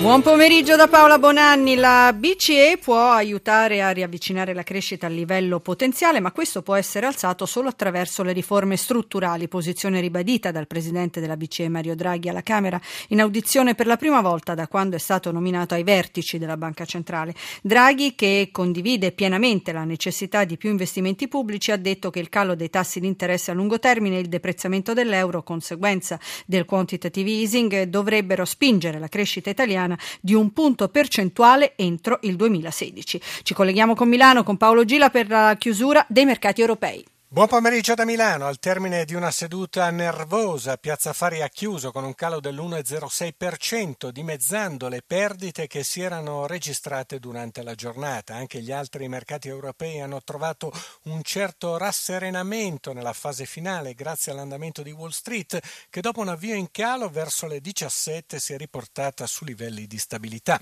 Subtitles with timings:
[0.00, 1.74] Buon pomeriggio da Paola Bonanni.
[1.74, 7.04] La BCE può aiutare a riavvicinare la crescita al livello potenziale, ma questo può essere
[7.04, 12.44] alzato solo attraverso le riforme strutturali, posizione ribadita dal presidente della BCE Mario Draghi alla
[12.44, 16.56] Camera in audizione per la prima volta da quando è stato nominato ai vertici della
[16.56, 17.34] Banca Centrale.
[17.60, 22.54] Draghi, che condivide pienamente la necessità di più investimenti pubblici, ha detto che il calo
[22.54, 27.82] dei tassi di interesse a lungo termine e il deprezzamento dell'euro, conseguenza del quantitative easing,
[27.82, 33.20] dovrebbero spingere la crescita italiana italiana di un punto percentuale entro il 2016.
[33.42, 37.04] Ci colleghiamo con Milano con Paolo Gila per la chiusura dei mercati europei.
[37.30, 38.46] Buon pomeriggio da Milano.
[38.46, 44.88] Al termine di una seduta nervosa, Piazza Fari ha chiuso con un calo dell'1,06%, dimezzando
[44.88, 48.34] le perdite che si erano registrate durante la giornata.
[48.34, 54.82] Anche gli altri mercati europei hanno trovato un certo rasserenamento nella fase finale grazie all'andamento
[54.82, 59.26] di Wall Street, che dopo un avvio in calo verso le 17 si è riportata
[59.26, 60.58] su livelli di stabilità.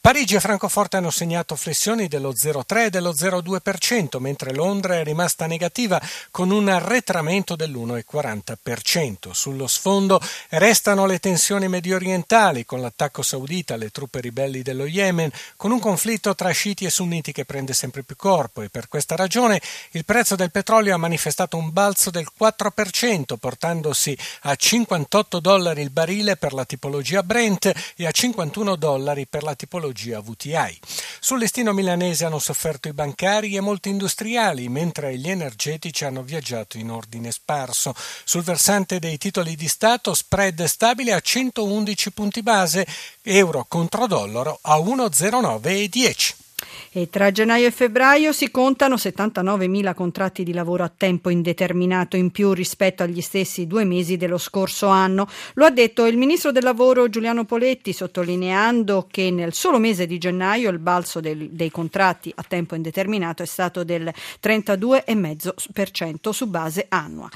[0.00, 5.44] Parigi e Francoforte hanno segnato flessioni dello 0,3 e dello 0,2%, mentre Londra è rimasta
[5.44, 9.32] negativa con un arretramento dell'1,40%.
[9.32, 15.30] Sullo sfondo restano le tensioni medio orientali con l'attacco saudita alle truppe ribelli dello Yemen,
[15.56, 19.16] con un conflitto tra sciiti e sunniti che prende sempre più corpo e per questa
[19.16, 19.60] ragione
[19.92, 25.90] il prezzo del petrolio ha manifestato un balzo del 4%, portandosi a 58 dollari il
[25.90, 30.78] barile per la tipologia Brent e a 51 dollari per la tipologia VTI.
[31.20, 36.22] Sul listino milanese hanno sofferto i bancari e molti industriali, mentre gli energetici politici hanno
[36.22, 37.94] viaggiato in ordine sparso.
[38.24, 42.86] Sul versante dei titoli di Stato, spread stabile a 111 punti base,
[43.22, 46.45] euro contro dollaro a 1,0910.
[46.90, 52.30] E tra gennaio e febbraio si contano 79.000 contratti di lavoro a tempo indeterminato in
[52.30, 55.28] più rispetto agli stessi due mesi dello scorso anno.
[55.54, 60.16] Lo ha detto il ministro del lavoro Giuliano Poletti, sottolineando che nel solo mese di
[60.16, 64.10] gennaio il balzo del, dei contratti a tempo indeterminato è stato del
[64.42, 67.28] 32,5% su base annua.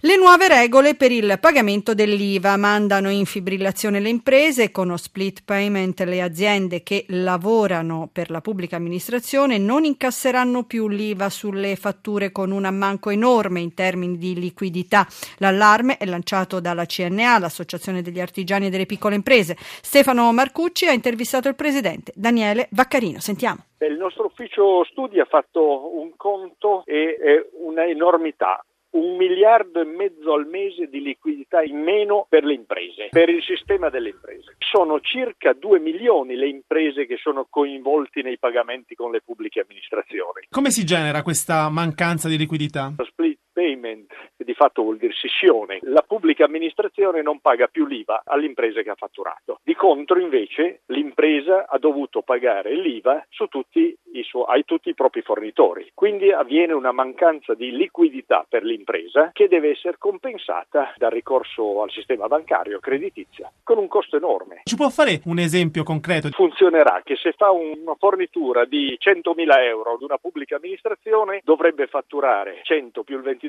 [0.00, 5.98] Le nuove regole per il pagamento dell'IVA mandano in fibrillazione le imprese con split payment
[6.02, 12.52] le aziende che lavorano per la pubblica amministrazione non incasseranno più l'IVA sulle fatture con
[12.52, 15.04] un ammanco enorme in termini di liquidità.
[15.38, 19.56] L'allarme è lanciato dalla CNA, l'Associazione degli Artigiani e delle Piccole Imprese.
[19.58, 23.18] Stefano Marcucci ha intervistato il presidente Daniele Vaccarino.
[23.18, 23.64] Sentiamo.
[23.80, 29.84] Il nostro ufficio studi ha fatto un conto e è una enormità un miliardo e
[29.84, 34.56] mezzo al mese di liquidità in meno per le imprese, per il sistema delle imprese.
[34.58, 40.46] Sono circa 2 milioni le imprese che sono coinvolti nei pagamenti con le pubbliche amministrazioni.
[40.48, 42.92] Come si genera questa mancanza di liquidità?
[42.96, 45.80] Lo split payment di fatto vuol dire scissione.
[45.82, 49.58] La pubblica amministrazione non paga più l'IVA all'impresa che ha fatturato.
[49.64, 54.94] Di contro invece l'impresa ha dovuto pagare l'IVA su tutti i, suoi, ai tutti i
[54.94, 55.90] propri fornitori.
[55.92, 61.90] Quindi avviene una mancanza di liquidità per l'impresa che deve essere compensata dal ricorso al
[61.90, 64.60] sistema bancario creditizia con un costo enorme.
[64.64, 66.28] Ci può fare un esempio concreto?
[66.30, 72.60] Funzionerà che se fa una fornitura di 100.000 euro ad una pubblica amministrazione dovrebbe fatturare
[72.62, 73.47] 100 più il 22%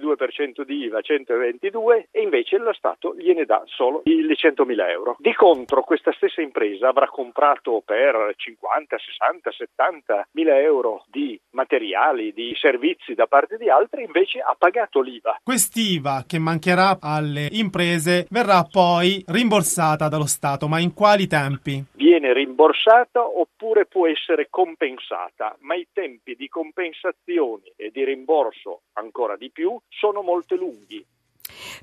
[0.64, 5.16] di IVA 122 e invece lo Stato gliene dà solo le 100.000 euro.
[5.20, 12.34] Di contro questa stessa impresa avrà comprato per 50, 60, 70 mila euro di materiali,
[12.34, 15.40] di servizi da parte di altri, invece ha pagato l'IVA.
[15.44, 21.84] Quest'IVA che mancherà alle imprese verrà poi rimborsata dallo Stato, ma in quali tempi?
[21.94, 29.36] Viene rimborsata oppure può essere compensata, ma i tempi di compensazioni e di rimborso ancora
[29.36, 31.06] di più sono molto lunghi.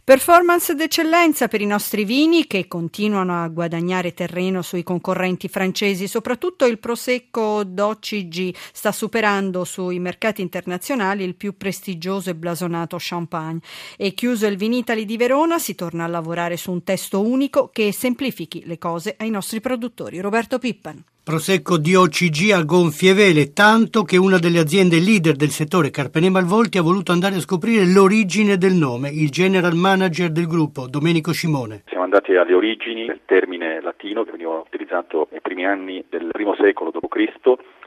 [0.04, 6.64] Performance d'eccellenza per i nostri vini che continuano a guadagnare terreno sui concorrenti francesi, soprattutto
[6.66, 13.60] il Prosecco d'OCG sta superando sui mercati internazionali il più prestigioso e blasonato champagne.
[13.96, 17.92] E chiuso il Vinitali di Verona si torna a lavorare su un testo unico che
[17.92, 20.20] semplifichi le cose ai nostri produttori.
[20.20, 21.04] Roberto Pippan.
[21.26, 26.78] Prosecco DOCG a gonfie vele, tanto che una delle aziende leader del settore, Carpene Malvolti,
[26.78, 31.82] ha voluto andare a scoprire l'origine del nome, il general manager del gruppo, Domenico Scimone.
[31.88, 36.54] Siamo andati alle origini del termine latino che veniva utilizzato nei primi anni del primo
[36.54, 37.06] secolo d.C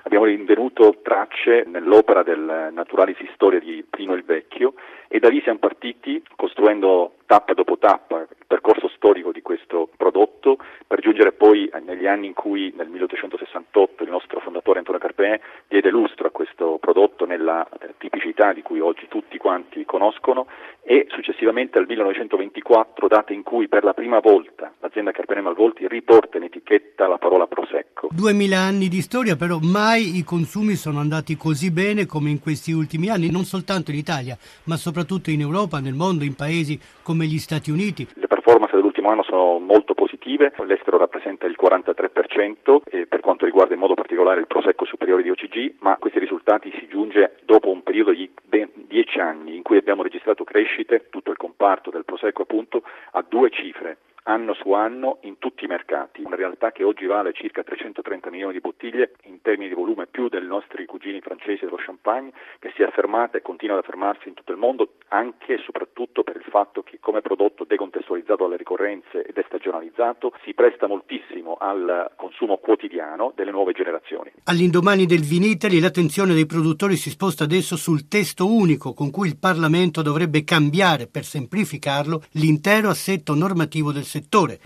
[0.03, 4.73] abbiamo rinvenuto tracce nell'opera del Naturalis Historia di Plino il Vecchio
[5.07, 10.57] e da lì siamo partiti costruendo tappa dopo tappa il percorso storico di questo prodotto
[10.99, 15.89] per giungere poi negli anni in cui nel 1868 il nostro fondatore Antonio Carpè diede
[15.89, 20.47] lustro a questo prodotto nella eh, tipicità di cui oggi tutti quanti conoscono
[20.83, 26.37] e successivamente al 1924 data in cui per la prima volta l'azienda Carpene Malvolti riporta
[26.37, 28.09] in etichetta la parola Prosecco.
[28.11, 32.73] Duemila anni di storia però mai i consumi sono andati così bene come in questi
[32.73, 37.25] ultimi anni, non soltanto in Italia ma soprattutto in Europa, nel mondo, in paesi come
[37.25, 38.05] gli Stati Uniti.
[38.15, 38.75] Le performance
[39.07, 44.39] anno sono molto positive, l'estero rappresenta il 43% e per quanto riguarda in modo particolare
[44.39, 48.69] il Prosecco superiore di OCG, ma questi risultati si giunge dopo un periodo di ben
[48.73, 53.49] 10 anni in cui abbiamo registrato crescite, tutto il comparto del Prosecco appunto, a due
[53.49, 53.97] cifre
[54.29, 58.53] anno su anno in tutti i mercati, una realtà che oggi vale circa 330 milioni
[58.53, 62.83] di bottiglie in termini di volume più dei nostri cugini francesi dello champagne, che si
[62.83, 66.45] è affermata e continua ad affermarsi in tutto il mondo anche e soprattutto per il
[66.49, 72.57] fatto che come prodotto decontestualizzato dalle ricorrenze ed è stagionalizzato si presta moltissimo al consumo
[72.57, 74.31] quotidiano delle nuove generazioni.
[74.43, 79.39] All'indomani del Vinitali l'attenzione dei produttori si sposta adesso sul testo unico con cui il
[79.39, 84.17] Parlamento dovrebbe cambiare per semplificarlo l'intero assetto normativo del settore,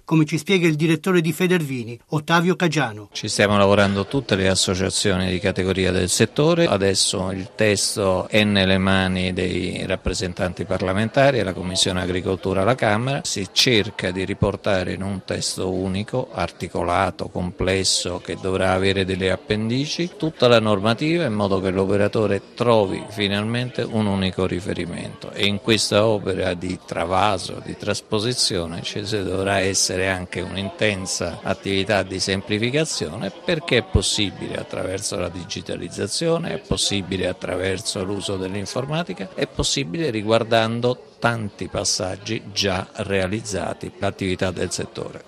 [0.04, 3.10] come ci spiega il direttore di Federvini, Ottavio Cagiano.
[3.12, 8.78] Ci stiamo lavorando tutte le associazioni di categoria del settore, adesso il testo è nelle
[8.78, 15.02] mani dei rappresentanti parlamentari e la Commissione Agricoltura alla Camera, si cerca di riportare in
[15.02, 21.60] un testo unico, articolato, complesso, che dovrà avere delle appendici, tutta la normativa in modo
[21.60, 25.32] che l'operatore trovi finalmente un unico riferimento.
[25.32, 32.04] E in questa opera di travaso, di trasposizione ci si dovrà essere anche un'intensa attività
[32.04, 40.12] di semplificazione perché è possibile attraverso la digitalizzazione, è possibile attraverso l'uso dell'informatica, è possibile
[40.12, 45.24] riguardando tanti passaggi già realizzati, l'attività del settore.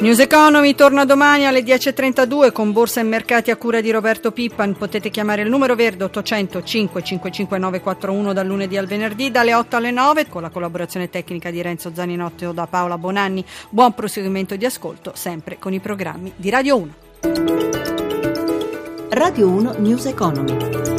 [0.00, 4.76] News Economy torna domani alle 10.32 con Borsa e Mercati a cura di Roberto Pippan.
[4.76, 9.90] Potete chiamare il numero verde 800 555 941 dal lunedì al venerdì dalle 8 alle
[9.90, 13.44] 9 con la collaborazione tecnica di Renzo Zaninotto o da Paola Bonanni.
[13.70, 16.94] Buon proseguimento di ascolto sempre con i programmi di Radio 1.
[19.08, 20.97] Radio 1 News Economy.